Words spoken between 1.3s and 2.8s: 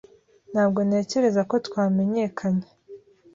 ko twamenyekanye.